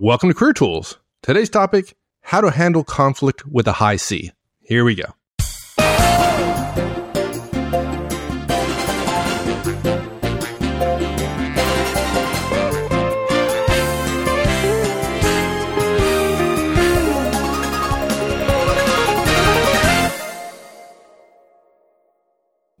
[0.00, 0.96] Welcome to Career Tools.
[1.24, 4.30] Today's topic how to handle conflict with a high C.
[4.60, 5.06] Here we go.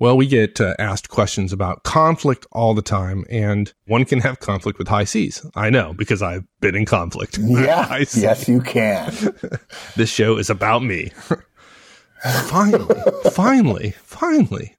[0.00, 4.38] Well, we get uh, asked questions about conflict all the time, and one can have
[4.38, 5.44] conflict with high Cs.
[5.56, 7.38] I know because I've been in conflict.
[7.48, 9.12] Yeah, yes, you can.
[9.96, 11.10] this show is about me.
[12.44, 12.94] finally,
[13.30, 14.76] finally, finally.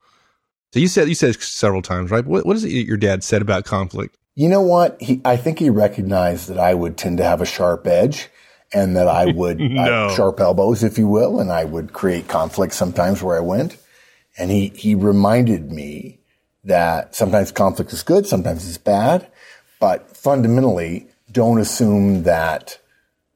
[0.74, 2.26] So you said you said several times, right?
[2.26, 4.18] What, what is it your dad said about conflict?
[4.36, 5.02] You know what?
[5.02, 8.30] He, I think he recognized that I would tend to have a sharp edge,
[8.74, 10.08] and that I would No.
[10.08, 13.78] uh, sharp elbows, if you will, and I would create conflict sometimes where I went.
[14.40, 16.20] And he, he reminded me
[16.64, 19.30] that sometimes conflict is good, sometimes it's bad,
[19.80, 22.80] but fundamentally don't assume that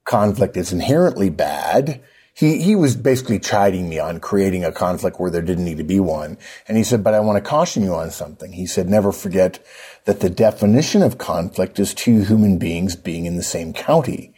[0.06, 2.02] conflict is inherently bad.
[2.34, 5.84] He, he was basically chiding me on creating a conflict where there didn't need to
[5.84, 6.38] be one.
[6.68, 8.54] And he said, but I want to caution you on something.
[8.54, 9.64] He said, never forget
[10.06, 14.34] that the definition of conflict is two human beings being in the same county.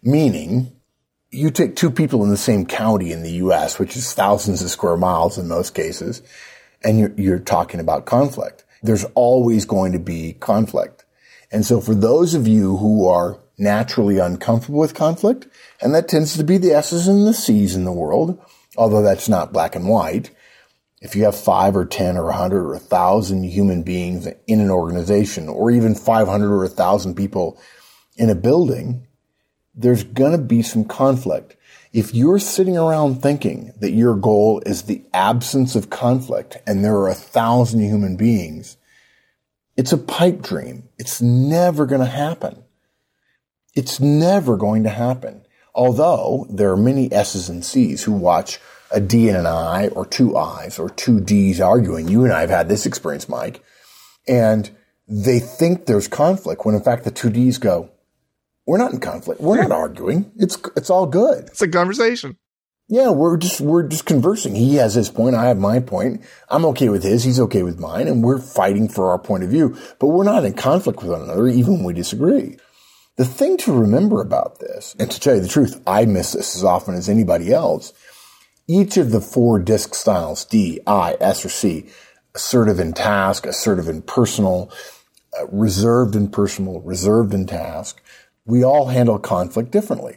[0.00, 0.77] Meaning,
[1.30, 4.70] you take two people in the same county in the U.S., which is thousands of
[4.70, 6.22] square miles in most cases,
[6.82, 8.64] and you're, you're talking about conflict.
[8.82, 11.04] There's always going to be conflict.
[11.50, 15.48] And so for those of you who are naturally uncomfortable with conflict,
[15.82, 18.40] and that tends to be the S's and the C's in the world,
[18.76, 20.30] although that's not black and white.
[21.00, 24.60] If you have five or 10 or a 100 or a 1,000 human beings in
[24.60, 27.60] an organization, or even 500 or 1,000 people
[28.16, 29.06] in a building,
[29.78, 31.56] there's going to be some conflict.
[31.92, 36.96] If you're sitting around thinking that your goal is the absence of conflict and there
[36.96, 38.76] are a thousand human beings,
[39.76, 40.88] it's a pipe dream.
[40.98, 42.64] It's never going to happen.
[43.74, 45.46] It's never going to happen.
[45.74, 48.58] Although there are many S's and C's who watch
[48.90, 52.08] a D and an I or two I's or two D's arguing.
[52.08, 53.62] You and I have had this experience, Mike,
[54.26, 54.68] and
[55.06, 57.90] they think there's conflict when in fact the two D's go,
[58.68, 59.40] we're not in conflict.
[59.40, 60.30] We're not arguing.
[60.36, 61.46] It's, it's all good.
[61.46, 62.36] It's a conversation.
[62.86, 64.54] Yeah, we're just we're just conversing.
[64.54, 66.22] He has his point, I have my point.
[66.50, 69.50] I'm okay with his, he's okay with mine, and we're fighting for our point of
[69.50, 69.76] view.
[69.98, 72.58] But we're not in conflict with one another, even when we disagree.
[73.16, 76.54] The thing to remember about this, and to tell you the truth, I miss this
[76.54, 77.94] as often as anybody else.
[78.66, 81.86] Each of the four disc styles, D, I, S, or C,
[82.34, 84.70] assertive in task, assertive in personal,
[85.38, 88.02] uh, reserved in personal, reserved in task,
[88.48, 90.16] we all handle conflict differently.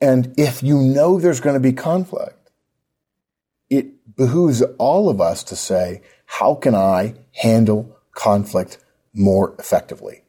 [0.00, 2.50] And if you know there's going to be conflict,
[3.70, 8.78] it behooves all of us to say, how can I handle conflict
[9.14, 10.22] more effectively?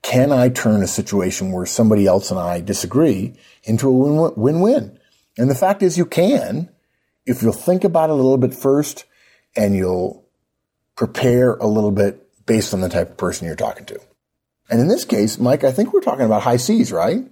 [0.00, 4.98] Can I turn a situation where somebody else and I disagree into a win- win-win?
[5.36, 6.70] And the fact is you can
[7.26, 9.04] if you'll think about it a little bit first
[9.56, 10.26] and you'll
[10.96, 14.00] prepare a little bit based on the type of person you're talking to.
[14.70, 17.24] And in this case, Mike, I think we're talking about high Cs, right?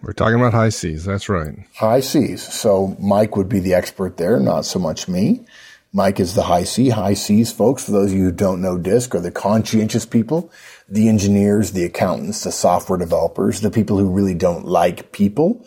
[0.00, 1.04] We're talking about high Cs.
[1.04, 1.54] That's right.
[1.74, 2.54] High Cs.
[2.54, 5.44] So Mike would be the expert there, not so much me.
[5.92, 6.90] Mike is the high C.
[6.90, 10.52] High Cs folks, for those of you who don't know DISC, are the conscientious people,
[10.88, 15.64] the engineers, the accountants, the software developers, the people who really don't like people.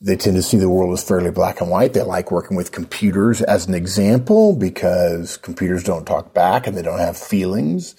[0.00, 1.92] They tend to see the world as fairly black and white.
[1.92, 6.82] They like working with computers as an example because computers don't talk back and they
[6.82, 7.94] don't have feelings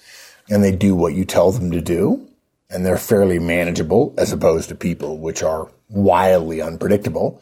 [0.48, 2.28] and they do what you tell them to do
[2.70, 7.40] and they're fairly manageable as opposed to people which are wildly unpredictable.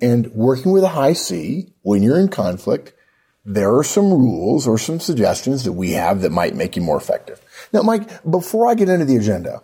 [0.00, 2.92] And working with a high C, when you're in conflict,
[3.44, 6.96] there are some rules or some suggestions that we have that might make you more
[6.96, 7.40] effective.
[7.72, 9.62] Now, Mike, before I get into the agenda,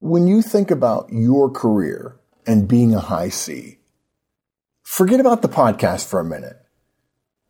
[0.00, 3.78] when you think about your career and being a high C,
[4.82, 6.56] forget about the podcast for a minute.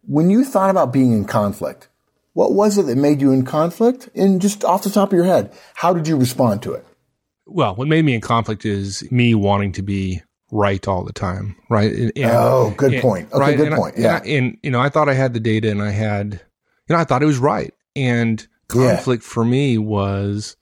[0.02, 1.88] When you thought about being in conflict,
[2.40, 4.08] what was it that made you in conflict?
[4.14, 6.86] And just off the top of your head, how did you respond to it?
[7.44, 11.54] Well, what made me in conflict is me wanting to be right all the time,
[11.68, 11.92] right?
[11.92, 13.30] And- and- Oh, good and- point.
[13.30, 13.56] Okay, right?
[13.58, 13.94] good And I- point.
[13.96, 14.20] and Yeah.
[14.24, 16.40] I- and you know, I thought I had the data, and I had,
[16.88, 17.74] you know, I thought it was right.
[17.94, 18.40] And
[18.74, 18.94] Yeah.
[18.94, 20.56] conflict for me was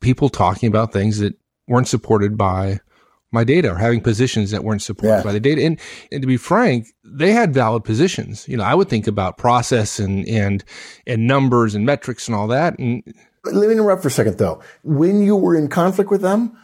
[0.00, 1.34] people talking about things that
[1.68, 2.80] weren't supported by
[3.36, 5.22] my data or having positions that weren't supported Yeah.
[5.22, 5.62] by the data.
[5.64, 5.78] And,
[6.10, 8.48] and to be frank, they had valid positions.
[8.48, 10.64] You know, I would think about process and, and,
[11.06, 12.78] and numbers and metrics and all that.
[12.78, 13.02] And
[13.44, 14.60] Let me interrupt for a second though.
[14.82, 16.56] When you were in conflict with them,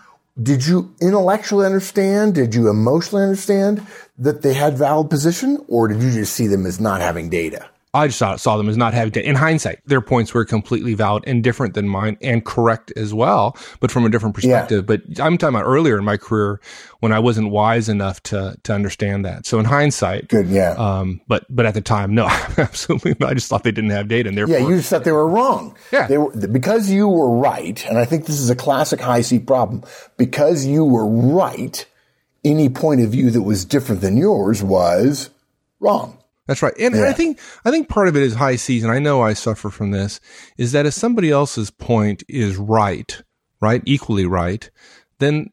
[0.42, 2.34] did you intellectually understand?
[2.34, 3.86] Did you emotionally understand
[4.18, 7.68] that they had valid position or did you just see them as not having data?
[7.94, 9.28] I just saw, saw them as not having data.
[9.28, 13.54] In hindsight, their points were completely valid and different than mine and correct as well,
[13.80, 14.86] but from a different perspective.
[14.88, 14.96] Yeah.
[14.96, 16.58] But I'm talking about earlier in my career
[17.00, 19.44] when I wasn't wise enough to to understand that.
[19.44, 20.70] So in hindsight, good, yeah.
[20.70, 23.14] Um, but but at the time, no, absolutely.
[23.20, 23.30] Not.
[23.30, 25.28] I just thought they didn't have data, and therefore, yeah, you just thought they were
[25.28, 25.76] wrong.
[25.92, 29.20] Yeah, they were because you were right, and I think this is a classic high
[29.20, 29.84] C problem.
[30.16, 31.84] Because you were right,
[32.42, 35.28] any point of view that was different than yours was
[35.78, 36.21] wrong.
[36.52, 36.74] That's right.
[36.78, 37.08] And yeah.
[37.08, 38.90] I think, I think part of it is high season.
[38.90, 40.20] I know I suffer from this
[40.58, 43.22] is that if somebody else's point is right,
[43.62, 44.70] right, equally right,
[45.18, 45.48] then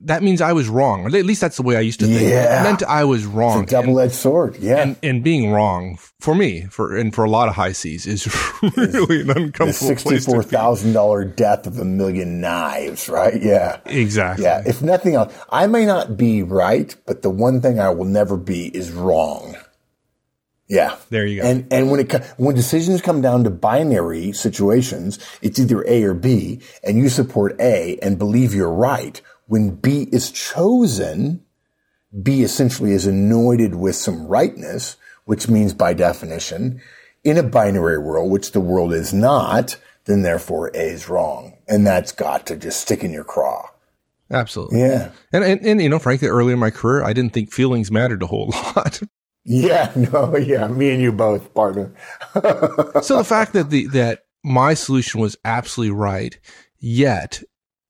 [0.00, 1.04] that means I was wrong.
[1.04, 2.20] Or at least that's the way I used to think.
[2.20, 2.60] Yeah.
[2.60, 3.64] It meant I was wrong.
[3.64, 4.56] double edged sword.
[4.58, 4.78] Yeah.
[4.78, 8.26] And, and, being wrong for me, for, and for a lot of high Cs, is
[8.76, 13.40] really an uncomfortable $64,000 death of a million knives, right?
[13.40, 13.78] Yeah.
[13.86, 14.46] Exactly.
[14.46, 14.64] Yeah.
[14.66, 18.36] If nothing else, I may not be right, but the one thing I will never
[18.36, 19.54] be is wrong.
[20.68, 20.96] Yeah.
[21.10, 21.48] There you go.
[21.48, 26.14] And, and when it, when decisions come down to binary situations, it's either A or
[26.14, 29.20] B, and you support A and believe you're right.
[29.46, 31.44] When B is chosen,
[32.22, 36.80] B essentially is anointed with some rightness, which means by definition,
[37.24, 41.58] in a binary world, which the world is not, then therefore A is wrong.
[41.68, 43.68] And that's got to just stick in your craw.
[44.30, 44.80] Absolutely.
[44.80, 45.10] Yeah.
[45.32, 48.22] And, and, and, you know, frankly, early in my career, I didn't think feelings mattered
[48.22, 49.02] a whole lot.
[49.44, 51.92] Yeah, no, yeah, me and you both, partner.
[53.02, 56.38] so the fact that the that my solution was absolutely right,
[56.78, 57.42] yet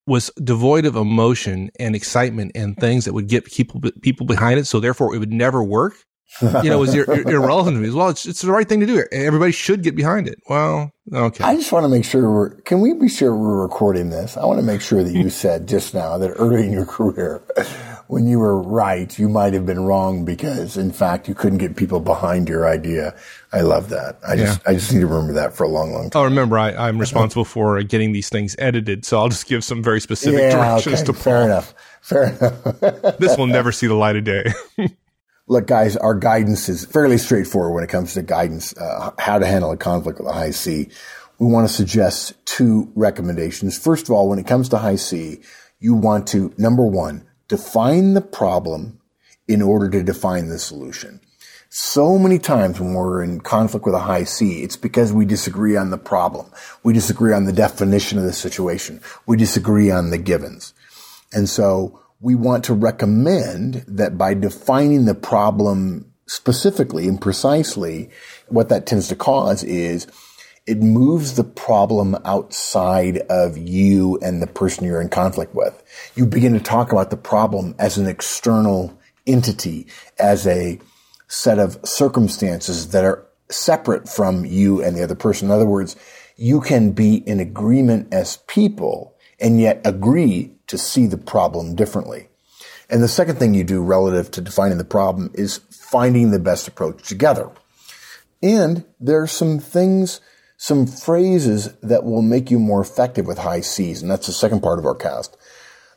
[0.06, 4.66] was devoid of emotion and excitement and things that would get people people behind it,
[4.66, 5.94] so therefore it would never work.
[6.40, 7.90] You know, was ir- irrelevant to me.
[7.90, 9.04] Well, it's it's the right thing to do.
[9.12, 10.40] Everybody should get behind it.
[10.48, 11.44] Well, okay.
[11.44, 12.60] I just want to make sure we're.
[12.62, 14.36] Can we be sure we're recording this?
[14.36, 17.40] I want to make sure that you said just now that early in your career
[18.14, 21.74] when you were right, you might have been wrong because, in fact, you couldn't get
[21.74, 23.12] people behind your idea.
[23.52, 24.20] I love that.
[24.24, 24.60] I just.
[24.68, 26.22] I just need to remember that for a long, long time.
[26.22, 29.82] Oh, remember, I, am responsible for getting these things edited, so I'll just give some
[29.82, 31.06] very specific yeah, directions okay.
[31.06, 31.22] to Paul.
[31.22, 31.74] Fair enough.
[32.02, 33.18] Fair enough.
[33.18, 34.44] this will never see the light of day.
[35.48, 39.46] Look, guys, our guidance is fairly straightforward when it comes to guidance, uh, how to
[39.46, 40.88] handle a conflict with a high C.
[41.40, 43.76] We want to suggest two recommendations.
[43.76, 45.40] First of all, when it comes to high C,
[45.80, 49.00] you want to, number one, define the problem
[49.46, 51.20] in order to define the solution.
[51.68, 55.76] So many times when we're in conflict with a high C, it's because we disagree
[55.76, 56.46] on the problem.
[56.84, 59.00] We disagree on the definition of the situation.
[59.26, 60.72] We disagree on the givens.
[61.32, 68.08] And so we want to recommend that by defining the problem specifically and precisely,
[68.48, 70.06] what that tends to cause is
[70.66, 75.82] it moves the problem outside of you and the person you're in conflict with.
[76.14, 79.86] You begin to talk about the problem as an external entity,
[80.18, 80.78] as a
[81.28, 85.48] set of circumstances that are separate from you and the other person.
[85.48, 85.96] In other words,
[86.36, 92.28] you can be in agreement as people and yet agree to see the problem differently.
[92.88, 96.68] And the second thing you do relative to defining the problem is finding the best
[96.68, 97.50] approach together.
[98.42, 100.20] And there are some things
[100.56, 104.02] some phrases that will make you more effective with high C's.
[104.02, 105.36] And that's the second part of our cast.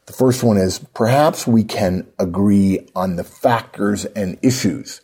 [0.07, 5.01] The first one is perhaps we can agree on the factors and issues.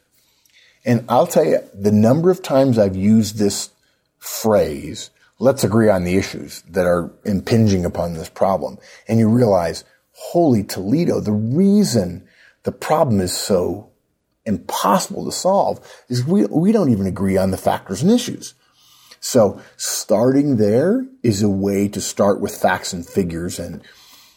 [0.86, 3.70] And I'll tell you, the number of times I've used this
[4.18, 5.10] phrase,
[5.40, 8.78] let's agree on the issues that are impinging upon this problem.
[9.08, 12.26] And you realize, holy Toledo, the reason
[12.64, 13.92] the problem is so
[14.46, 18.56] impossible to solve is we, we don't even agree on the factors and issues.
[19.24, 23.82] So starting there is a way to start with facts and figures and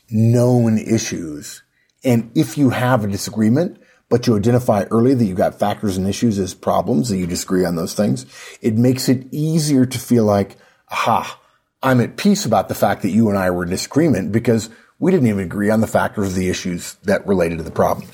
[0.08, 1.64] known issues.
[2.04, 6.06] And if you have a disagreement, but you identify early that you've got factors and
[6.06, 8.26] issues as problems, that you disagree on those things,
[8.62, 10.56] it makes it easier to feel like,
[10.88, 11.40] aha,
[11.82, 15.10] I'm at peace about the fact that you and I were in disagreement because we
[15.10, 18.06] didn't even agree on the factors of the issues that related to the problem.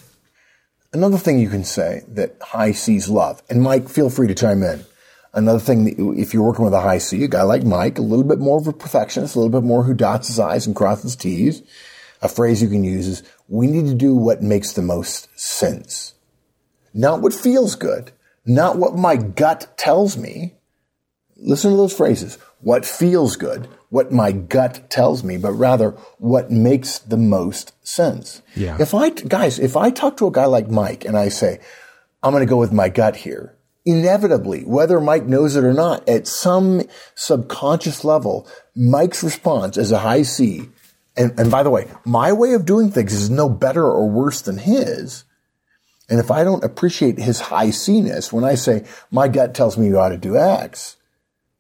[0.95, 4.62] Another thing you can say that high Cs love, and Mike, feel free to chime
[4.62, 4.87] in.
[5.35, 8.03] Another thing, that if you're working with a high C, a guy like Mike, a
[8.03, 10.77] little bit more of a perfectionist, a little bit more who dots his I's and
[10.77, 11.62] crosses his T's,
[12.21, 16.15] a phrase you can use is, we need to do what makes the most sense.
[16.93, 18.12] Not what feels good,
[18.45, 20.55] not what my gut tells me.
[21.37, 22.39] Listen to those phrases.
[22.61, 28.43] What feels good, what my gut tells me, but rather what makes the most sense.
[28.55, 28.77] Yeah.
[28.79, 31.59] If I, guys, if I talk to a guy like Mike and I say,
[32.23, 36.09] I'm going to go with my gut here, inevitably, whether Mike knows it or not,
[36.09, 36.83] at some
[37.15, 40.69] subconscious level, Mike's response as a high C.
[41.17, 44.41] and, and by the way, my way of doing things is no better or worse
[44.41, 45.25] than his.
[46.09, 49.87] And if I don't appreciate his high C-ness, when I say, my gut tells me
[49.87, 50.97] you ought to do X,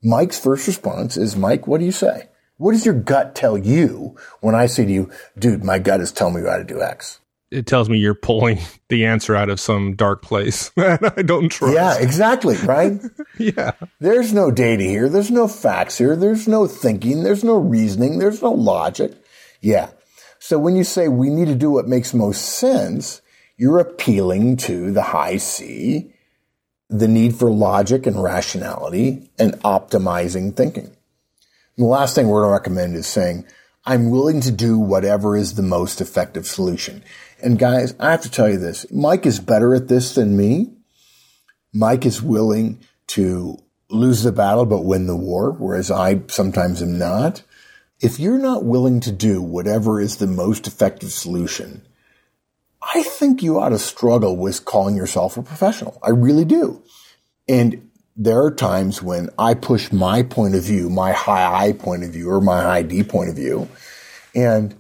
[0.02, 2.28] Mike's first response is, Mike, what do you say?
[2.58, 6.12] What does your gut tell you when I say to you, dude, my gut is
[6.12, 7.20] telling me you ought to do X?
[7.52, 11.48] It tells me you're pulling the answer out of some dark place that I don't
[11.48, 11.74] trust.
[11.74, 13.00] Yeah, exactly, right?
[13.38, 13.72] yeah.
[14.00, 15.08] There's no data here.
[15.08, 16.16] There's no facts here.
[16.16, 17.22] There's no thinking.
[17.22, 18.18] There's no reasoning.
[18.18, 19.12] There's no logic.
[19.60, 19.90] Yeah.
[20.38, 23.20] So when you say we need to do what makes most sense,
[23.56, 26.12] you're appealing to the high C,
[26.88, 30.86] the need for logic and rationality and optimizing thinking.
[31.76, 33.46] And the last thing we're going to recommend is saying,
[33.84, 37.02] I'm willing to do whatever is the most effective solution.
[37.42, 38.90] And guys, I have to tell you this.
[38.92, 40.72] Mike is better at this than me.
[41.72, 43.58] Mike is willing to
[43.90, 47.42] lose the battle but win the war, whereas I sometimes am not.
[48.00, 51.86] If you're not willing to do whatever is the most effective solution,
[52.94, 55.98] I think you ought to struggle with calling yourself a professional.
[56.02, 56.82] I really do.
[57.48, 62.04] And there are times when I push my point of view, my high I point
[62.04, 63.68] of view or my high D point of view,
[64.34, 64.74] and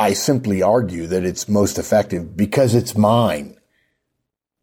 [0.00, 3.58] I simply argue that it's most effective because it's mine,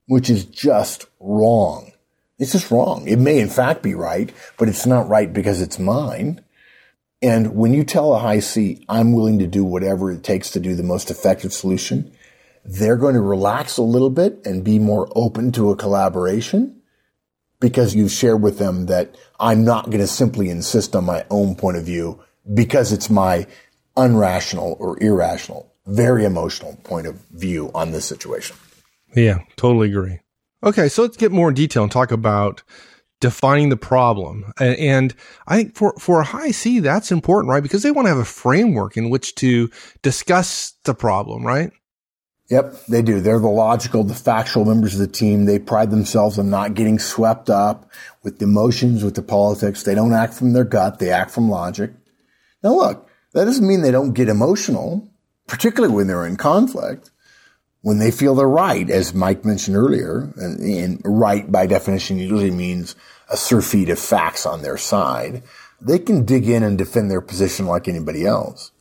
[0.08, 1.92] which is just wrong.
[2.40, 3.08] It's just wrong.
[3.08, 6.44] It may in fact be right, but it's not right because it's mine.
[7.22, 10.60] And when you tell a high C, I'm willing to do whatever it takes to
[10.60, 12.12] do the most effective solution,
[12.66, 16.82] they're going to relax a little bit and be more open to a collaboration
[17.60, 21.54] because you've shared with them that I'm not going to simply insist on my own
[21.54, 23.46] point of view because it's my
[23.98, 28.56] unrational or irrational, very emotional point of view on this situation.
[29.16, 30.20] Yeah, totally agree.
[30.64, 32.64] Okay, so let's get more in detail and talk about
[33.20, 34.54] defining the problem.
[34.60, 35.16] And,
[35.48, 37.64] I think for, for a high C, that's important, right?
[37.64, 39.70] Because they want to have a framework in which to
[40.02, 41.72] discuss the problem, right?
[42.50, 43.20] Yep, they do.
[43.20, 45.46] They're the logical, the factual members of the team.
[45.46, 47.92] They pride themselves on not getting swept up
[48.24, 49.84] with the emotions, with the politics.
[49.84, 51.00] They don't act from their gut.
[51.00, 51.92] They act from logic.
[52.64, 55.08] Now look, that doesn't mean they don't get emotional,
[55.48, 57.12] particularly when they're in conflict.
[57.82, 62.52] When they feel they're right, as Mike mentioned earlier, and, and right by definition usually
[62.52, 62.96] means
[63.30, 65.44] a surfeit of facts on their side,
[65.80, 68.72] they can dig in and defend their position like anybody else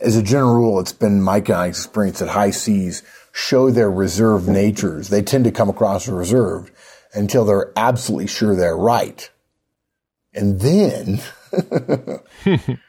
[0.00, 3.02] as a general rule, it's been my kind of experience that high Cs
[3.32, 5.08] show their reserved natures.
[5.08, 6.72] They tend to come across as reserved
[7.14, 9.28] until they're absolutely sure they're right.
[10.34, 11.20] And then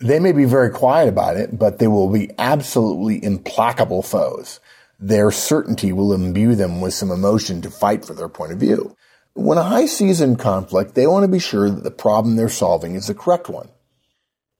[0.00, 4.60] they may be very quiet about it, but they will be absolutely implacable foes.
[5.00, 8.96] Their certainty will imbue them with some emotion to fight for their point of view.
[9.34, 12.94] When a high in conflict, they want to be sure that the problem they're solving
[12.94, 13.68] is the correct one.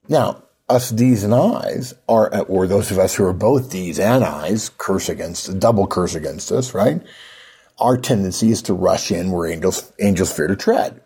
[0.08, 4.22] Now, us D's and I's are, or those of us who are both D's and
[4.22, 7.02] I's, curse against, double curse against us, right?
[7.78, 11.00] Our tendency is to rush in where angels, angels fear to tread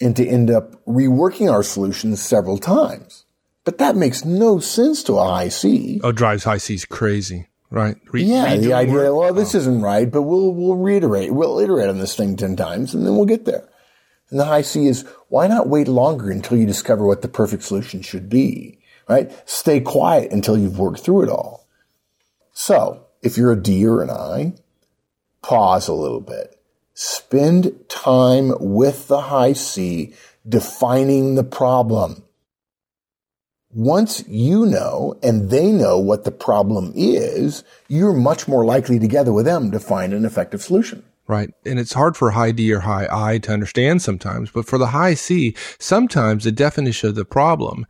[0.00, 3.24] and to end up reworking our solutions several times.
[3.64, 6.00] But that makes no sense to a high C.
[6.02, 7.96] Oh, drives high C's crazy, right?
[8.10, 9.58] Re- yeah, the idea, well, this oh.
[9.58, 13.16] isn't right, but we'll, we'll reiterate, we'll iterate on this thing 10 times and then
[13.16, 13.68] we'll get there.
[14.30, 17.64] And the high C is, why not wait longer until you discover what the perfect
[17.64, 18.80] solution should be?
[19.10, 19.32] right?
[19.44, 21.66] Stay quiet until you've worked through it all.
[22.52, 24.54] So if you're a D or an I,
[25.42, 26.56] pause a little bit.
[26.94, 30.14] Spend time with the high C
[30.48, 32.22] defining the problem.
[33.72, 39.32] Once you know and they know what the problem is, you're much more likely together
[39.32, 41.02] with them to find an effective solution.
[41.28, 41.50] Right.
[41.64, 44.88] And it's hard for high D or high I to understand sometimes, but for the
[44.88, 47.86] high C, sometimes the definition of the problem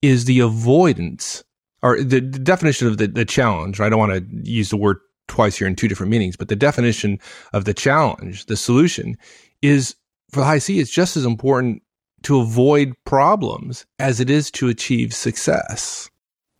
[0.00, 1.42] is the avoidance
[1.82, 3.80] or the, the definition of the, the challenge.
[3.80, 6.54] I don't want to use the word twice here in two different meanings, but the
[6.54, 7.18] definition
[7.52, 9.16] of the challenge, the solution
[9.62, 9.96] is
[10.30, 11.82] for the high C, it's just as important
[12.24, 16.10] to avoid problems as it is to achieve success.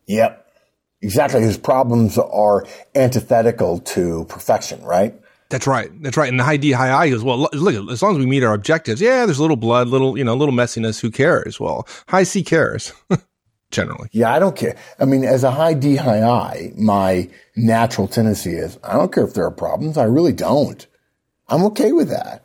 [0.07, 0.41] Yep.
[1.03, 1.43] Exactly.
[1.43, 5.15] His problems are antithetical to perfection, right?
[5.51, 5.91] That's right.
[6.03, 6.31] That's right.
[6.31, 8.55] And the high D, high I goes, well, look, as long as we meet our
[8.55, 11.01] objectives, yeah, there's a little blood, little, you know, little messiness.
[11.01, 11.61] Who cares?
[11.61, 12.93] Well, high C cares.
[13.75, 14.09] generally.
[14.13, 14.77] Yeah, I don't care.
[14.99, 19.25] I mean, as a high D, high I, my natural tendency is I don't care
[19.25, 19.99] if there are problems.
[19.99, 20.87] I really don't.
[21.49, 22.44] I'm okay with that.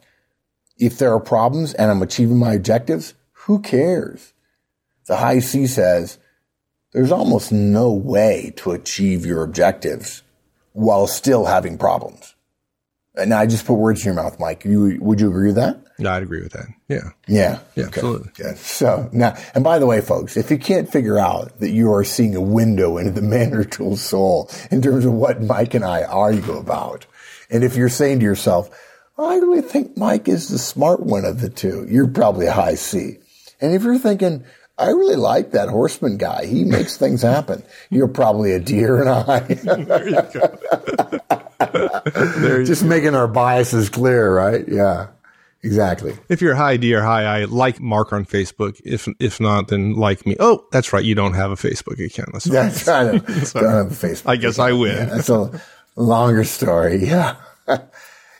[0.80, 4.34] If there are problems and I'm achieving my objectives, who cares?
[5.08, 6.18] The high C says
[6.94, 10.24] there's almost no way to achieve your objectives
[10.74, 12.36] while still having problems.
[13.16, 14.64] And I just put words in your mouth, Mike.
[14.64, 15.82] You, would you agree with that?
[15.98, 16.68] No, I'd agree with that.
[16.88, 17.10] Yeah.
[17.28, 17.60] Yeah.
[17.76, 18.00] Yeah, okay.
[18.00, 18.32] absolutely.
[18.40, 18.54] Yeah.
[18.54, 22.06] So now, and by the way, folks, if you can't figure out that you are
[22.06, 26.04] seeing a window into the Manager Tools soul in terms of what Mike and I
[26.04, 27.06] argue about,
[27.50, 28.70] And if you're saying to yourself,
[29.26, 32.76] I really think Mike is the smart one of the two, you're probably a high
[32.76, 33.18] C.
[33.62, 34.46] And if you're thinking,
[34.78, 36.46] I really like that Horstman guy.
[36.46, 37.64] He makes things happen.
[37.90, 39.40] You're probably a deer and I.
[39.40, 40.22] there you
[42.48, 42.64] go.
[42.64, 44.66] Just making our biases clear, right?
[44.66, 45.08] Yeah.
[45.62, 46.18] Exactly.
[46.30, 48.80] If you're a high D or high I, like Mark on Facebook.
[48.86, 50.38] If if not, then like me.
[50.40, 51.04] Oh, that's right.
[51.04, 52.32] You don't have a Facebook account.
[52.32, 53.08] That's, that's right.
[53.08, 54.30] I don't, don't have a Facebook.
[54.30, 54.70] I guess account.
[54.70, 54.96] I win.
[54.96, 55.62] Yeah, that's a
[55.98, 57.06] longer story.
[57.06, 57.36] Yeah.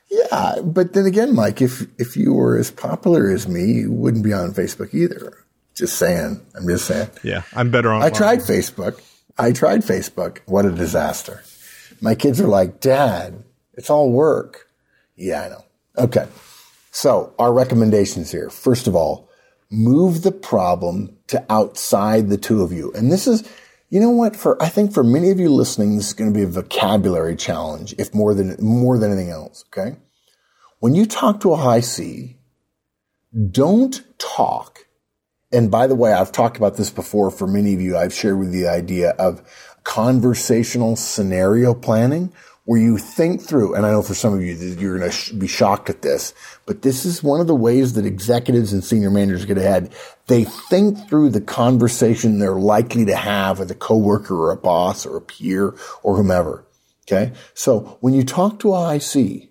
[0.10, 0.62] yeah.
[0.64, 4.34] But then again, Mike, if if you were as popular as me, you wouldn't be
[4.34, 5.46] on Facebook either.
[5.76, 6.46] Just saying.
[6.56, 7.10] I'm just saying.
[7.24, 8.02] Yeah, I'm better on.
[8.02, 9.02] I tried Facebook.
[9.38, 10.40] I tried Facebook.
[10.46, 11.44] What a disaster.
[12.02, 14.68] My kids are like, Dad, it's all work.
[15.16, 15.66] Yeah, I know.
[15.98, 16.28] Okay.
[16.92, 18.50] So our recommendations here.
[18.50, 19.30] First of all,
[19.70, 22.92] move the problem to outside the two of you.
[22.94, 23.48] And this is,
[23.90, 24.36] you know what?
[24.36, 27.36] For, I think for many of you listening, this is going to be a vocabulary
[27.36, 29.66] challenge, if more than, more than anything else.
[29.68, 29.98] Okay.
[30.80, 32.38] When you talk to a high C,
[33.52, 34.86] don't talk.
[35.52, 37.98] And by the way, I've talked about this before for many of you.
[37.98, 39.42] I've shared with you the idea of
[39.84, 42.32] conversational scenario planning
[42.70, 45.18] where you think through, and I know for some of you, that you're going to
[45.18, 46.36] sh- be shocked at this,
[46.68, 49.92] but this is one of the ways that executives and senior managers get ahead.
[50.28, 55.04] They think through the conversation they're likely to have with a coworker or a boss
[55.04, 55.74] or a peer
[56.04, 56.64] or whomever.
[57.08, 57.34] Okay.
[57.56, 59.50] So when you talk to IC,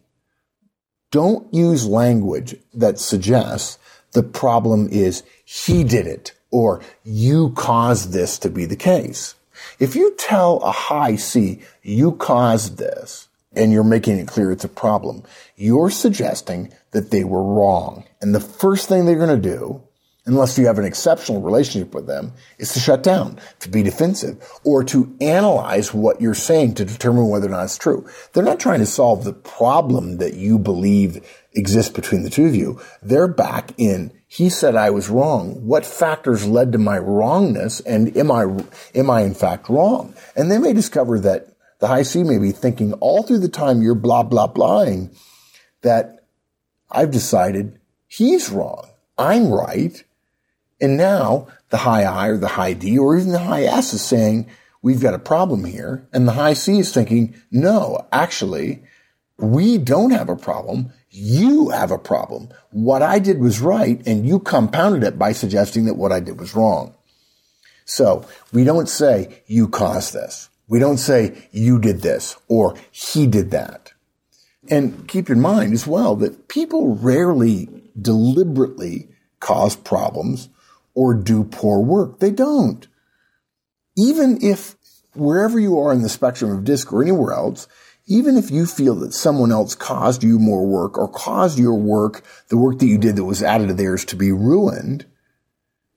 [1.11, 3.81] don't use language that suggests
[4.13, 9.35] the problem is he did it or you caused this to be the case.
[9.78, 14.64] If you tell a high C, you caused this, and you're making it clear it's
[14.64, 15.23] a problem,
[15.56, 18.04] you're suggesting that they were wrong.
[18.20, 19.82] And the first thing they're going to do,
[20.28, 24.40] unless you have an exceptional relationship with them, is to shut down, to be defensive,
[24.62, 28.06] or to analyze what you're saying to determine whether or not it's true.
[28.32, 32.54] They're not trying to solve the problem that you believe exists between the two of
[32.54, 32.80] you.
[33.02, 35.66] They're back in he said I was wrong.
[35.66, 37.80] What factors led to my wrongness?
[37.80, 38.44] And am I,
[38.94, 40.14] am I in fact wrong?
[40.37, 41.49] And they may discover that
[41.80, 45.16] the high C may be thinking all through the time you're blah, blah, blahing
[45.80, 46.26] that
[46.91, 48.88] I've decided he's wrong.
[49.17, 50.04] I'm right.
[50.80, 54.02] And now the high I or the high D or even the high S is
[54.02, 54.47] saying,
[54.82, 56.06] we've got a problem here.
[56.12, 58.84] And the high C is thinking, no, actually,
[59.38, 60.93] we don't have a problem.
[61.10, 62.50] You have a problem.
[62.71, 66.38] What I did was right, and you compounded it by suggesting that what I did
[66.38, 66.95] was wrong.
[67.84, 70.50] So we don't say you caused this.
[70.69, 73.93] We don't say you did this or he did that.
[74.71, 77.69] And keep in mind as well that people rarely
[78.00, 79.08] deliberately
[79.41, 80.50] cause problems
[80.99, 82.19] or do poor work.
[82.19, 82.89] They don't.
[83.97, 84.75] Even if
[85.15, 87.69] wherever you are in the spectrum of DISC or anywhere else,
[88.08, 92.25] even if you feel that someone else caused you more work or caused your work,
[92.49, 95.06] the work that you did that was added to theirs to be ruined,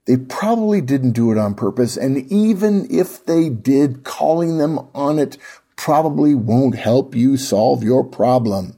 [0.06, 1.98] they probably didn't do it on purpose.
[1.98, 5.36] And even if they did, calling them on it
[5.78, 8.78] probably won't help you solve your problem.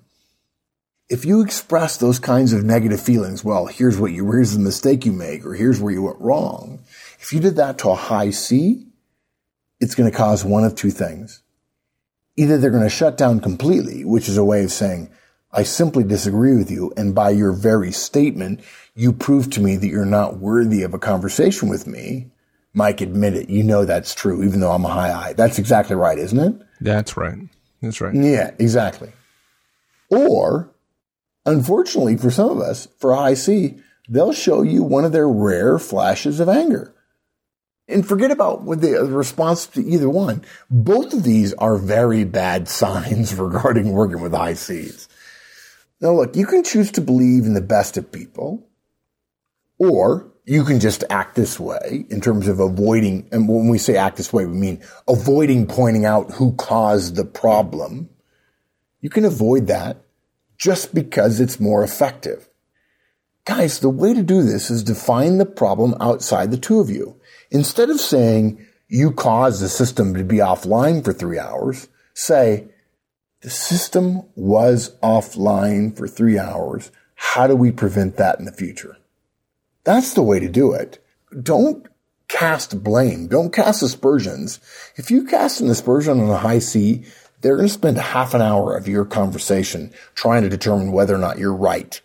[1.14, 5.06] If you express those kinds of negative feelings, well, here's what you, here's the mistake
[5.06, 6.80] you make, or here's where you went wrong.
[7.20, 8.88] If you did that to a high C,
[9.80, 11.44] it's going to cause one of two things
[12.36, 15.08] either they're going to shut down completely, which is a way of saying,
[15.52, 16.92] I simply disagree with you.
[16.98, 18.62] And by your very statement,
[18.96, 22.32] you prove to me that you're not worthy of a conversation with me.
[22.74, 23.52] Mike, admit it.
[23.52, 25.34] You know that's true, even though I'm a high I.
[25.34, 26.68] That's exactly right, isn't it?
[26.82, 27.38] That's right.
[27.84, 28.16] That's right.
[28.16, 29.12] Yeah, exactly.
[30.10, 30.73] Or,
[31.46, 35.80] unfortunately for some of us, for high C, they'll show you one of their rare
[35.80, 36.94] flashes of anger.
[37.88, 40.44] And forget about the response to either one.
[40.70, 45.08] Both of these are very bad signs regarding working with high Cs.
[46.00, 48.68] Now look, you can choose to believe in the best of people,
[49.78, 53.96] or you can just act this way in terms of avoiding, and when we say
[53.96, 58.10] act this way, we mean avoiding pointing out who caused the problem.
[59.00, 60.04] You can avoid that
[60.58, 62.50] just because it's more effective.
[63.46, 67.20] Guys, the way to do this is define the problem outside the two of you.
[67.52, 72.68] Instead of saying you caused the system to be offline for three hours, say
[73.42, 76.92] the system was offline for three hours.
[77.16, 78.98] How do we prevent that in the future?
[79.84, 81.06] That's the way to do it.
[81.42, 81.86] Don't
[82.30, 83.28] cast blame.
[83.28, 84.60] Don't cast aspersions.
[84.96, 87.04] If you cast an aspersion on a high C,
[87.44, 91.20] they're going to spend half an hour of your conversation trying to determine whether or
[91.20, 92.02] not you're right.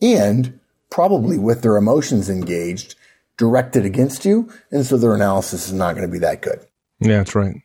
[0.00, 2.94] And probably with their emotions engaged,
[3.36, 4.50] directed against you.
[4.70, 6.60] And so their analysis is not going to be that good.
[7.00, 7.56] Yeah, that's right.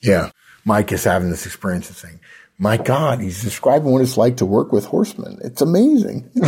[0.00, 0.30] Yeah.
[0.64, 2.20] Mike is having this experience of saying,
[2.56, 5.44] my God, he's describing what it's like to work with Horstman.
[5.44, 6.30] It's amazing.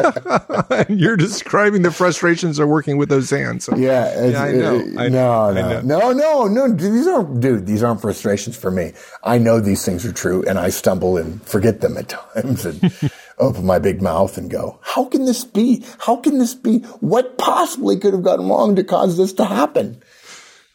[0.88, 3.64] You're describing the frustrations of working with those hands.
[3.64, 3.76] So.
[3.76, 4.78] Yeah, yeah, I know.
[4.98, 6.68] I, no, no, no, no, no.
[6.74, 7.66] These aren't, dude.
[7.66, 8.92] These aren't frustrations for me.
[9.22, 13.10] I know these things are true, and I stumble and forget them at times, and
[13.38, 15.84] open my big mouth and go, "How can this be?
[15.98, 16.78] How can this be?
[17.00, 20.02] What possibly could have gone wrong to cause this to happen?"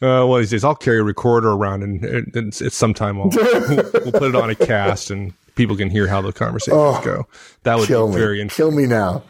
[0.02, 3.30] Uh, well, he says, I'll carry a recorder around and, and it's, it's sometime I'll,
[3.30, 7.02] we'll, we'll, put it on a cast and people can hear how the conversations oh,
[7.04, 7.26] go.
[7.64, 8.66] That would be very interesting.
[8.66, 9.24] Kill me now.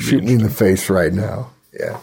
[0.00, 1.50] Shoot me in the face right now.
[1.78, 2.00] Yeah.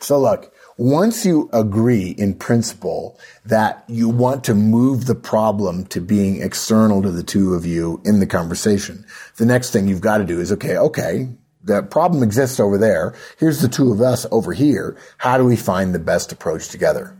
[0.00, 6.00] So look, once you agree in principle that you want to move the problem to
[6.00, 9.04] being external to the two of you in the conversation,
[9.36, 11.28] the next thing you've got to do is, okay, okay,
[11.62, 13.14] the problem exists over there.
[13.38, 14.96] Here's the two of us over here.
[15.18, 17.16] How do we find the best approach together?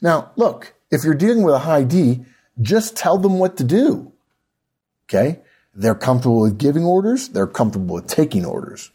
[0.00, 2.24] Now, look, if you're dealing with a high D,
[2.60, 4.12] just tell them what to do.
[5.08, 5.40] Okay.
[5.74, 7.28] They're comfortable with giving orders.
[7.28, 8.90] They're comfortable with taking orders.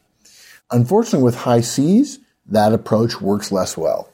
[0.69, 4.09] Unfortunately, with high Cs, that approach works less well.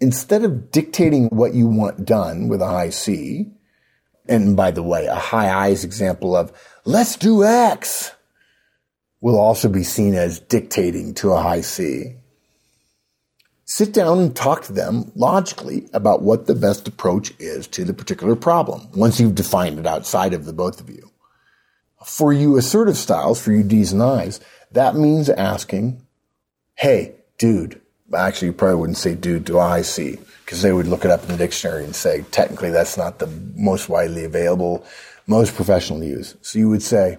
[0.00, 3.52] Instead of dictating what you want done with a high C,
[4.28, 6.52] and by the way, a high I's example of
[6.84, 8.12] let's do X
[9.20, 12.17] will also be seen as dictating to a high C.
[13.70, 17.92] Sit down and talk to them logically about what the best approach is to the
[17.92, 21.10] particular problem once you've defined it outside of the both of you.
[22.02, 24.40] For you assertive styles, for you D's and I's,
[24.72, 26.00] that means asking,
[26.76, 27.78] hey, dude,
[28.16, 31.24] actually you probably wouldn't say dude do I see because they would look it up
[31.24, 34.82] in the dictionary and say technically that's not the most widely available,
[35.26, 36.36] most professional use.
[36.40, 37.18] So you would say,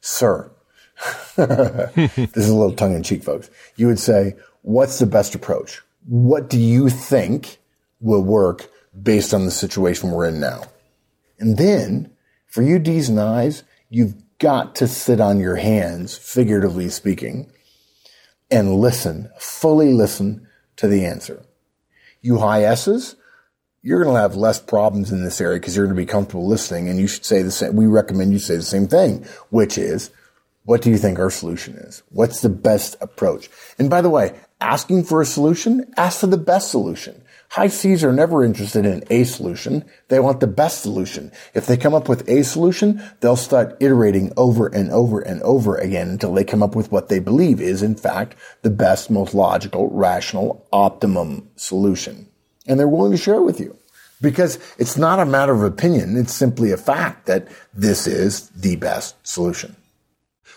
[0.00, 0.48] sir,
[1.34, 3.50] this is a little tongue in cheek, folks.
[3.74, 5.82] You would say, what's the best approach?
[6.08, 7.58] What do you think
[8.00, 10.62] will work based on the situation we're in now?
[11.38, 12.10] And then
[12.46, 17.52] for you D's and I's, you've got to sit on your hands, figuratively speaking,
[18.50, 21.42] and listen, fully listen to the answer.
[22.22, 23.16] You high S's,
[23.82, 26.46] you're going to have less problems in this area because you're going to be comfortable
[26.46, 27.76] listening and you should say the same.
[27.76, 30.10] We recommend you say the same thing, which is,
[30.64, 32.02] what do you think our solution is?
[32.08, 33.50] What's the best approach?
[33.78, 37.22] And by the way, asking for a solution, ask for the best solution.
[37.50, 39.84] High Cs are never interested in a solution.
[40.08, 41.32] They want the best solution.
[41.54, 45.76] If they come up with a solution, they'll start iterating over and over and over
[45.76, 49.32] again until they come up with what they believe is, in fact, the best, most
[49.32, 52.28] logical, rational, optimum solution.
[52.66, 53.78] And they're willing to share it with you
[54.20, 56.18] because it's not a matter of opinion.
[56.18, 59.74] It's simply a fact that this is the best solution.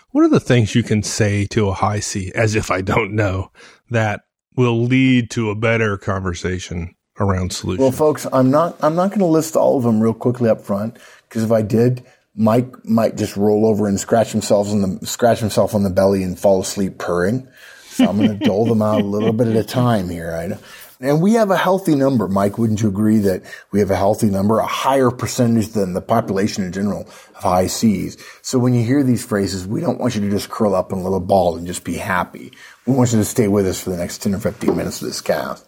[0.10, 3.14] What are the things you can say to a high C as if I don't
[3.14, 3.50] know
[3.92, 4.22] that
[4.56, 7.82] will lead to a better conversation around solutions.
[7.82, 10.62] Well, folks, I'm not I'm not going to list all of them real quickly up
[10.62, 10.98] front
[11.30, 12.04] because if I did,
[12.36, 16.24] Mike might just roll over and scratch himself on the scratch himself on the belly
[16.24, 17.48] and fall asleep purring.
[17.90, 20.32] So I'm going to dole them out a little bit at a time here.
[20.32, 20.58] Right?
[21.02, 22.28] And we have a healthy number.
[22.28, 26.02] Mike, wouldn't you agree that we have a healthy number, a higher percentage than the
[26.02, 28.18] population in general of high Cs?
[28.44, 31.00] So when you hear these phrases, we don't want you to just curl up in
[31.00, 32.52] a little ball and just be happy.
[32.86, 35.08] We want you to stay with us for the next 10 or 15 minutes of
[35.08, 35.68] this cast.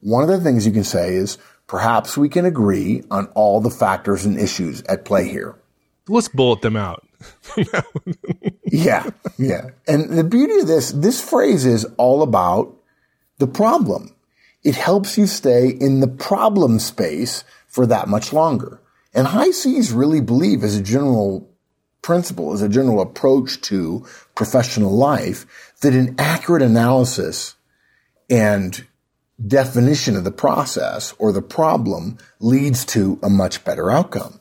[0.00, 3.70] One of the things you can say is, perhaps we can agree on all the
[3.70, 5.54] factors and issues at play here.
[6.08, 7.06] Let's bullet them out.
[8.64, 9.66] yeah, yeah.
[9.86, 12.74] And the beauty of this, this phrase is all about
[13.38, 14.14] the problem
[14.64, 18.80] it helps you stay in the problem space for that much longer.
[19.14, 21.48] And high Cs really believe as a general
[22.00, 27.54] principle, as a general approach to professional life, that an accurate analysis
[28.30, 28.86] and
[29.44, 34.40] definition of the process or the problem leads to a much better outcome.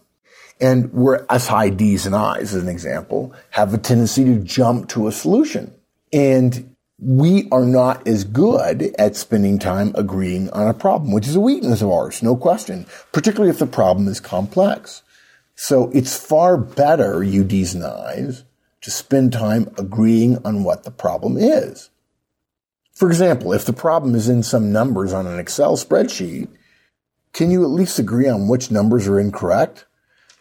[0.60, 4.90] And where us high D's and I's, as an example, have a tendency to jump
[4.90, 5.74] to a solution.
[6.14, 6.71] And
[7.02, 11.40] we are not as good at spending time agreeing on a problem, which is a
[11.40, 15.02] weakness of ours, no question, particularly if the problem is complex.
[15.56, 18.44] So it's far better, you D's and I's,
[18.82, 21.90] to spend time agreeing on what the problem is.
[22.94, 26.50] For example, if the problem is in some numbers on an Excel spreadsheet,
[27.34, 29.86] can you at least agree on which numbers are incorrect?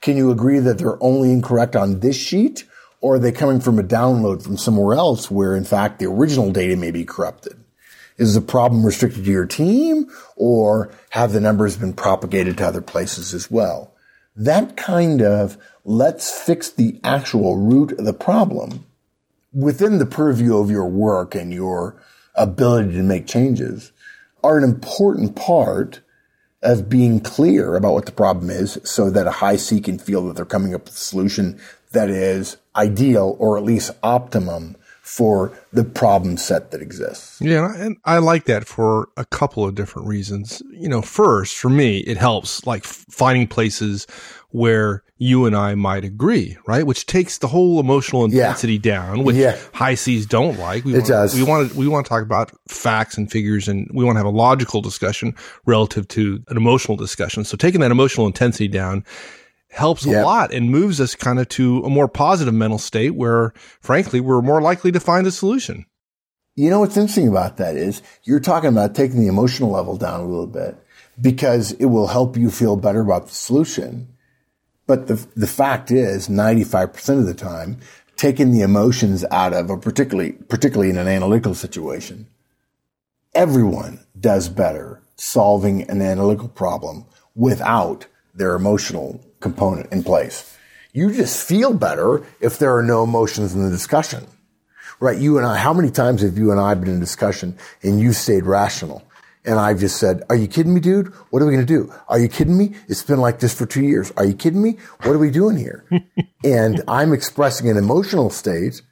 [0.03, 2.64] Can you agree that they're only incorrect on this sheet
[3.01, 6.51] or are they coming from a download from somewhere else where in fact the original
[6.51, 7.63] data may be corrupted?
[8.19, 12.83] Is the problem restricted to your team or have the numbers been propagated to other
[12.83, 13.95] places as well?
[14.37, 18.85] That kind of let's fix the actual root of the problem
[19.53, 22.01] within the purview of your work and your
[22.35, 23.93] ability to make changes
[24.45, 26.01] are an important part
[26.63, 30.27] of being clear about what the problem is so that a high C can feel
[30.27, 31.61] that they're coming up with a solution
[31.93, 37.40] that is ideal or at least optimum for the problem set that exists.
[37.40, 40.62] Yeah, and I like that for a couple of different reasons.
[40.71, 44.07] You know, first, for me, it helps like finding places
[44.51, 46.87] where you and I might agree, right?
[46.87, 48.79] Which takes the whole emotional intensity yeah.
[48.79, 49.59] down, which yeah.
[49.75, 50.85] high Cs don't like.
[50.85, 51.35] We it want, does.
[51.35, 54.21] We want to we want to talk about facts and figures, and we want to
[54.21, 55.35] have a logical discussion
[55.66, 57.45] relative to an emotional discussion.
[57.45, 59.05] So taking that emotional intensity down
[59.71, 60.23] helps yep.
[60.23, 64.21] a lot and moves us kind of to a more positive mental state where, frankly,
[64.21, 65.87] we're more likely to find a solution.
[66.57, 70.21] You know what's interesting about that is you're talking about taking the emotional level down
[70.21, 70.77] a little bit
[71.21, 74.09] because it will help you feel better about the solution.
[74.87, 77.79] But the, the fact is 95% of the time,
[78.17, 82.27] taking the emotions out of a particularly, particularly in an analytical situation,
[83.35, 90.57] everyone does better solving an analytical problem without their emotional component in place.
[90.93, 94.27] You just feel better if there are no emotions in the discussion.
[94.99, 95.19] Right?
[95.19, 98.12] You and I, how many times have you and I been in discussion and you
[98.12, 99.03] stayed rational?
[99.45, 101.14] And I've just said, are you kidding me, dude?
[101.31, 101.90] What are we going to do?
[102.09, 102.75] Are you kidding me?
[102.88, 104.12] It's been like this for two years.
[104.19, 104.77] Are you kidding me?
[105.03, 105.87] What are we doing here?
[106.45, 108.83] and I'm expressing an emotional state.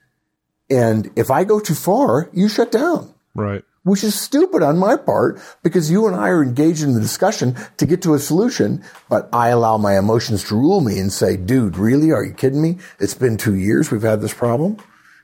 [0.70, 3.12] And if I go too far, you shut down.
[3.34, 7.00] Right which is stupid on my part because you and I are engaged in the
[7.00, 11.12] discussion to get to a solution, but I allow my emotions to rule me and
[11.12, 12.12] say, dude, really?
[12.12, 12.78] Are you kidding me?
[13.00, 14.76] It's been two years we've had this problem.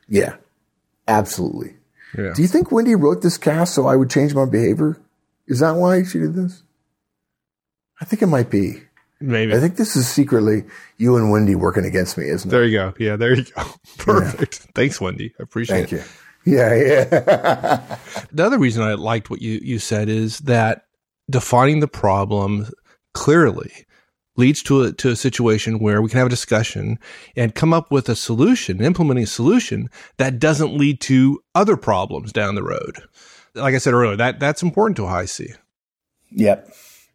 [0.09, 0.37] Yeah,
[1.09, 1.77] absolutely.
[2.17, 2.33] Yeah.
[2.35, 5.01] Do you think Wendy wrote this cast so I would change my behavior?
[5.47, 6.63] Is that why she did this?
[8.01, 8.83] I think it might be.
[9.21, 9.55] Maybe.
[9.55, 10.65] I think this is secretly
[10.99, 12.51] you and Wendy working against me, isn't it?
[12.51, 12.95] There you go.
[12.99, 13.63] Yeah, there you go.
[13.99, 14.61] Perfect.
[14.61, 14.71] Yeah.
[14.75, 15.33] Thanks, Wendy.
[15.39, 15.99] I appreciate Thank it.
[16.01, 16.24] Thank you.
[16.45, 17.99] Yeah, yeah.
[18.33, 20.87] the other reason I liked what you, you said is that
[21.31, 22.69] defining the problem
[23.15, 23.87] clearly
[24.37, 26.99] leads to a, to a situation where we can have a discussion
[27.37, 32.33] and come up with a solution, implementing a solution that doesn't lead to other problems
[32.33, 33.03] down the road.
[33.55, 35.55] Like I said earlier, that, that's important to a high C.
[36.33, 36.69] Yep.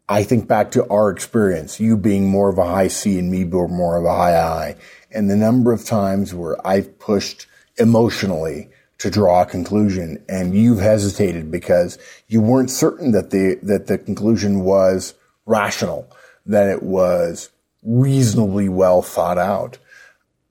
[0.07, 3.43] I think back to our experience, you being more of a high C and me
[3.43, 4.75] being more of a high I,
[5.11, 7.45] and the number of times where I've pushed
[7.77, 13.87] emotionally to draw a conclusion and you've hesitated because you weren't certain that the, that
[13.87, 16.09] the conclusion was rational,
[16.45, 17.49] that it was
[17.83, 19.77] reasonably well thought out.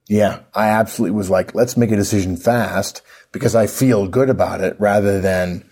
[0.08, 4.62] Yeah, I absolutely was like, let's make a decision fast because I feel good about
[4.62, 5.68] it rather than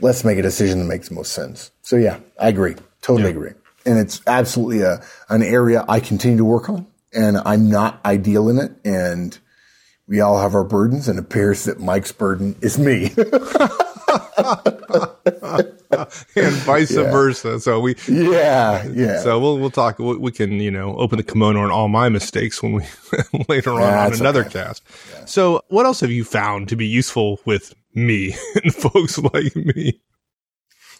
[0.00, 1.70] let's make a decision that makes the most sense.
[1.82, 2.74] So yeah, I agree.
[3.00, 3.36] Totally yeah.
[3.36, 3.52] agree.
[3.86, 8.48] And it's absolutely a, an area I continue to work on and I'm not ideal
[8.48, 8.72] in it.
[8.84, 9.38] And
[10.06, 13.12] we all have our burdens, and it appears that Mike's burden is me.
[16.36, 17.10] and vice yeah.
[17.10, 17.60] versa.
[17.60, 19.20] So we, yeah, yeah.
[19.20, 19.98] So we'll we'll talk.
[19.98, 22.84] We, we can you know open the kimono on all my mistakes when we
[23.48, 24.64] later on yeah, on another okay.
[24.64, 24.82] cast.
[25.12, 25.24] Yeah.
[25.24, 30.00] So what else have you found to be useful with me and folks like me?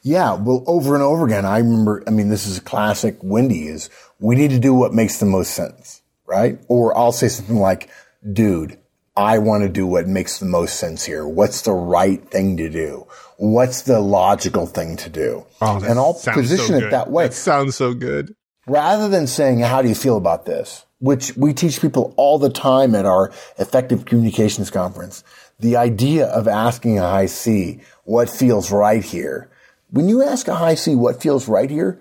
[0.04, 2.02] Yeah, well, over and over again, I remember.
[2.06, 3.18] I mean, this is a classic.
[3.22, 3.88] Wendy is
[4.18, 6.58] we need to do what makes the most sense, right?
[6.68, 7.88] Or I'll say something like,
[8.32, 8.78] "Dude."
[9.14, 11.26] I want to do what makes the most sense here.
[11.26, 13.06] What's the right thing to do?
[13.36, 15.46] What's the logical thing to do?
[15.60, 17.24] Oh, and I'll position so it that way.
[17.24, 18.34] That sounds so good.
[18.66, 20.86] Rather than saying, how do you feel about this?
[20.98, 25.24] Which we teach people all the time at our effective communications conference.
[25.58, 29.50] The idea of asking a high C, what feels right here?
[29.90, 32.00] When you ask a high C what feels right here,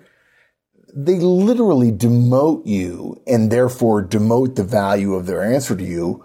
[0.94, 6.24] they literally demote you and therefore demote the value of their answer to you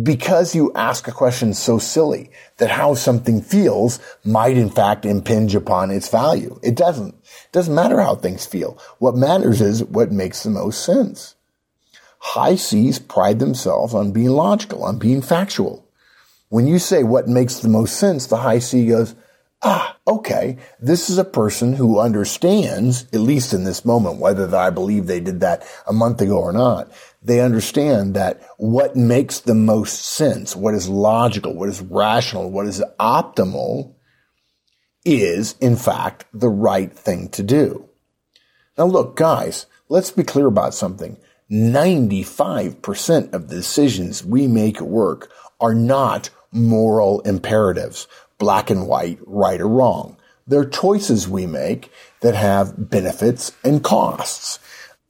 [0.00, 5.54] because you ask a question so silly that how something feels might in fact impinge
[5.54, 6.58] upon its value.
[6.62, 7.14] It doesn't.
[7.14, 8.78] It doesn't matter how things feel.
[8.98, 11.34] What matters is what makes the most sense.
[12.18, 15.86] High C's pride themselves on being logical, on being factual.
[16.48, 19.14] When you say what makes the most sense, the high C goes,
[19.62, 24.70] ah, okay, this is a person who understands, at least in this moment, whether I
[24.70, 26.90] believe they did that a month ago or not,
[27.22, 32.66] they understand that what makes the most sense, what is logical, what is rational, what
[32.66, 33.94] is optimal
[35.04, 37.88] is, in fact, the right thing to do.
[38.76, 41.18] Now look, guys, let's be clear about something.
[41.50, 48.06] 95% of the decisions we make at work are not moral imperatives
[48.42, 50.16] black and white, right or wrong.
[50.48, 54.58] They're choices we make that have benefits and costs.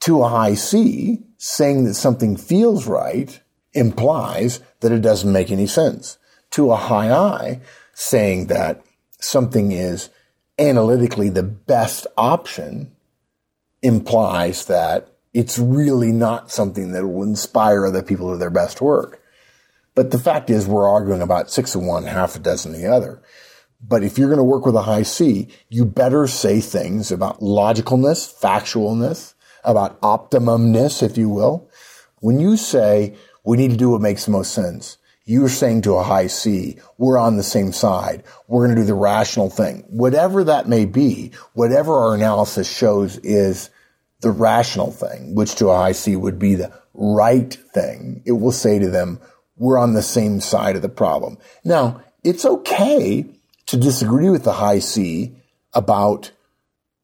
[0.00, 3.40] To a high C, saying that something feels right
[3.72, 6.18] implies that it doesn't make any sense.
[6.50, 7.62] To a high I,
[7.94, 8.82] saying that
[9.18, 10.10] something is
[10.58, 12.94] analytically the best option
[13.80, 19.21] implies that it's really not something that will inspire other people to their best work.
[19.94, 22.86] But the fact is we're arguing about six of one, half a dozen of the
[22.86, 23.22] other.
[23.86, 27.40] But if you're going to work with a high C, you better say things about
[27.40, 31.68] logicalness, factualness, about optimumness, if you will.
[32.20, 35.94] When you say we need to do what makes the most sense, you're saying to
[35.94, 38.24] a high C, we're on the same side.
[38.48, 39.84] We're going to do the rational thing.
[39.88, 43.70] Whatever that may be, whatever our analysis shows is
[44.20, 48.22] the rational thing, which to a high C would be the right thing.
[48.24, 49.20] It will say to them,
[49.62, 51.38] we're on the same side of the problem.
[51.64, 53.24] Now, it's okay
[53.66, 55.36] to disagree with the high C
[55.72, 56.32] about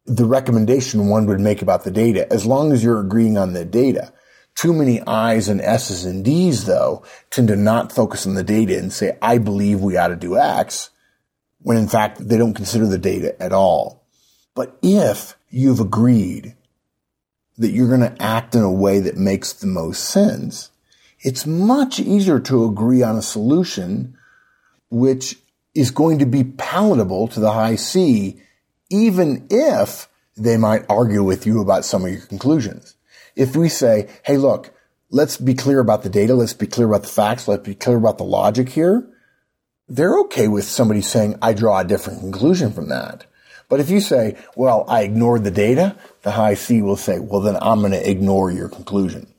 [0.07, 3.65] the recommendation one would make about the data, as long as you're agreeing on the
[3.65, 4.13] data.
[4.57, 8.77] Too many I's and S's and D's, though, tend to not focus on the data
[8.77, 10.91] and say, I believe we ought to do X,
[11.61, 14.05] when in fact they don't consider the data at all.
[14.57, 16.57] But if you've agreed
[17.57, 20.73] that you're going to act in a way that makes the most sense,
[21.21, 24.17] it's much easier to agree on a solution
[24.91, 25.37] which
[25.75, 28.41] is going to be palatable to the high C,
[28.91, 32.95] even if they might argue with you about some of your conclusions.
[33.37, 34.73] If we say, hey, look,
[35.11, 37.97] let's be clear about the data, let's be clear about the facts, let's be clear
[37.97, 39.09] about the logic here,
[39.89, 43.25] they're okay with somebody saying, I draw a different conclusion from that.
[43.69, 47.41] But if you say, well, I ignored the data, the high C will say, well,
[47.41, 49.33] then I'm going to ignore your conclusion.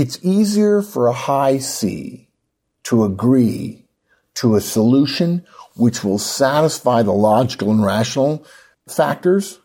[0.00, 2.26] It's easier for a high C
[2.84, 3.84] to agree
[4.36, 5.44] to a solution
[5.76, 8.46] which will satisfy the logical and rational
[8.88, 9.58] factors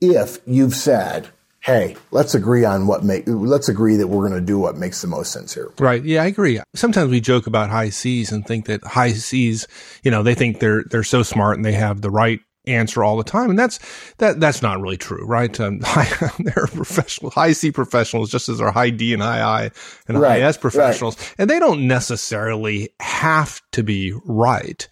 [0.00, 1.28] if you've said,
[1.60, 5.02] hey, let's agree on what make, let's agree that we're going to do what makes
[5.02, 5.70] the most sense here.
[5.78, 6.02] Right.
[6.02, 6.58] Yeah, I agree.
[6.74, 9.68] Sometimes we joke about high C's and think that high C's,
[10.02, 13.16] you know, they think they're, they're so smart and they have the right answer all
[13.16, 13.50] the time.
[13.50, 13.78] And that's,
[14.18, 15.58] that, that's not really true, right?
[15.60, 19.70] Um, high, they're professional, high C professionals, just as our high D and high I
[20.08, 21.18] and right, high S professionals.
[21.18, 21.34] Right.
[21.38, 24.88] And they don't necessarily have to be right.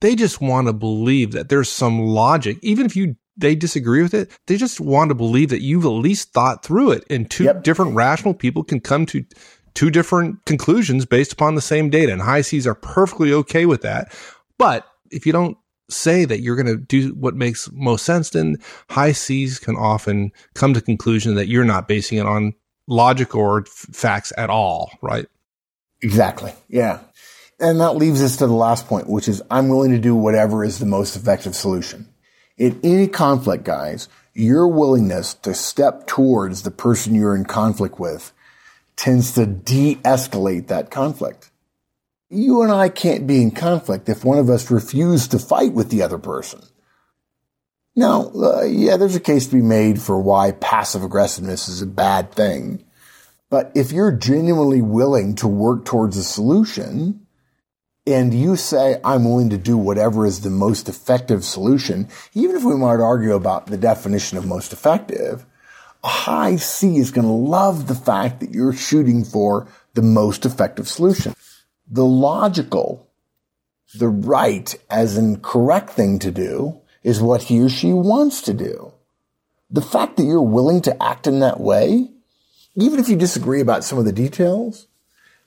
[0.00, 4.14] They just want to believe that there's some logic, even if you they disagree with
[4.14, 4.30] it.
[4.46, 7.62] They just want to believe that you've at least thought through it and two yep.
[7.62, 9.24] different rational people can come to
[9.74, 12.12] two different conclusions based upon the same data.
[12.12, 14.12] And high C's are perfectly okay with that.
[14.58, 15.56] But if you don't
[15.90, 18.56] say that you're going to do what makes most sense, then
[18.88, 22.54] high C's can often come to conclusion that you're not basing it on
[22.86, 25.26] logic or f- facts at all, right?
[26.02, 26.52] Exactly.
[26.68, 27.00] Yeah.
[27.58, 30.64] And that leaves us to the last point, which is I'm willing to do whatever
[30.64, 32.08] is the most effective solution.
[32.56, 38.32] In any conflict, guys, your willingness to step towards the person you're in conflict with
[38.96, 41.49] tends to de-escalate that conflict.
[42.30, 45.90] You and I can't be in conflict if one of us refuses to fight with
[45.90, 46.62] the other person.
[47.96, 51.86] Now, uh, yeah, there's a case to be made for why passive aggressiveness is a
[51.86, 52.84] bad thing.
[53.50, 57.26] But if you're genuinely willing to work towards a solution,
[58.06, 62.62] and you say, I'm willing to do whatever is the most effective solution, even if
[62.62, 65.44] we might argue about the definition of most effective,
[66.04, 70.46] a high C is going to love the fact that you're shooting for the most
[70.46, 71.34] effective solution.
[71.90, 73.08] The logical,
[73.94, 78.54] the right as in correct thing to do is what he or she wants to
[78.54, 78.92] do.
[79.70, 82.08] The fact that you're willing to act in that way,
[82.76, 84.86] even if you disagree about some of the details,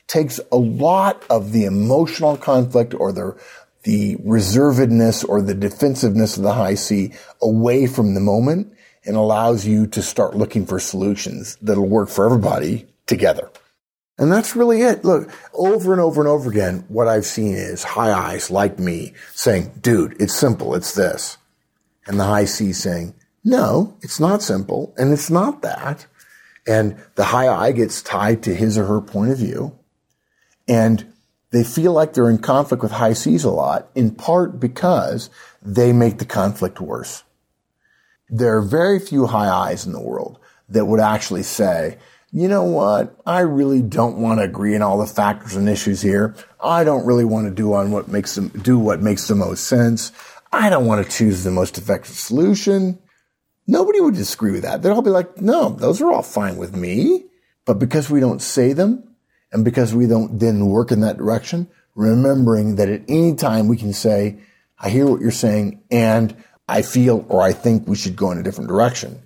[0.08, 3.40] takes a lot of the emotional conflict or the
[3.84, 8.74] the reservedness or the defensiveness of the high C away from the moment
[9.06, 13.50] and allows you to start looking for solutions that'll work for everybody together.
[14.18, 15.04] And that's really it.
[15.04, 19.14] Look, over and over and over again, what I've seen is high I's like me
[19.34, 20.76] saying, dude, it's simple.
[20.76, 21.38] It's this.
[22.06, 24.94] And the high C saying, no, it's not simple.
[24.98, 26.06] And it's not that.
[26.68, 29.78] And the high I gets tied to his or her point of view.
[30.68, 31.12] And
[31.52, 35.30] they feel like they're in conflict with high C's a lot, in part because
[35.62, 37.24] they make the conflict worse.
[38.30, 41.98] There are very few high I's in the world that would actually say,
[42.34, 43.16] you know what?
[43.28, 46.36] I really don't want to agree on all the factors and issues here.
[46.60, 49.66] I don't really want to do on what makes them do what makes the most
[49.66, 50.12] sense.
[50.52, 52.98] I don't want to choose the most effective solution.
[53.68, 54.82] Nobody would disagree with that.
[54.82, 57.26] They'd all be like, no, those are all fine with me.
[57.66, 59.16] But because we don't say them,
[59.52, 63.78] and because we don't then work in that direction, remembering that at any time we
[63.78, 64.40] can say,
[64.80, 66.36] I hear what you're saying and
[66.68, 69.22] I feel or I think we should go in a different direction.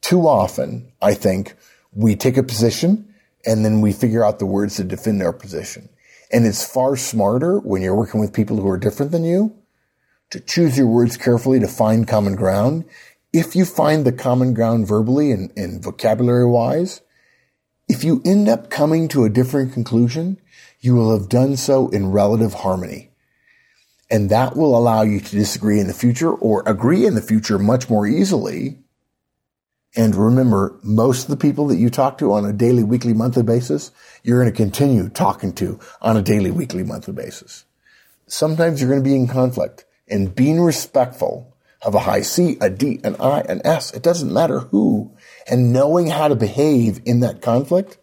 [0.00, 1.54] Too often, I think
[1.92, 3.12] we take a position
[3.46, 5.88] and then we figure out the words to defend our position.
[6.32, 9.56] And it's far smarter when you're working with people who are different than you
[10.30, 12.84] to choose your words carefully to find common ground,
[13.32, 17.00] if you find the common ground verbally and, and vocabulary wise,
[17.88, 20.40] if you end up coming to a different conclusion,
[20.80, 23.10] you will have done so in relative harmony.
[24.10, 27.58] And that will allow you to disagree in the future or agree in the future
[27.58, 28.79] much more easily.
[29.96, 33.42] And remember, most of the people that you talk to on a daily, weekly, monthly
[33.42, 33.90] basis,
[34.22, 37.64] you're going to continue talking to on a daily, weekly, monthly basis.
[38.26, 42.70] Sometimes you're going to be in conflict and being respectful of a high C, a
[42.70, 43.92] D, an I, an S.
[43.92, 45.16] It doesn't matter who.
[45.48, 47.98] And knowing how to behave in that conflict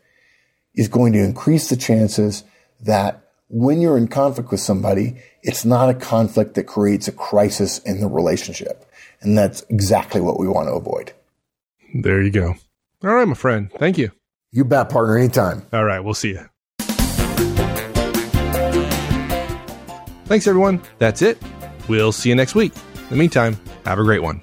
[0.76, 2.44] is going to increase the chances
[2.82, 7.80] that when you're in conflict with somebody, it's not a conflict that creates a crisis
[7.80, 8.86] in the relationship.
[9.22, 11.14] And that's exactly what we want to avoid.
[11.94, 12.56] There you go.
[13.04, 13.72] All right, my friend.
[13.78, 14.12] Thank you.
[14.52, 15.66] You bet, partner, anytime.
[15.74, 16.46] All right, we'll see you.
[20.26, 20.82] Thanks, everyone.
[21.00, 21.38] That's it.
[21.88, 22.74] We'll see you next week.
[22.96, 24.42] In the meantime, have a great one.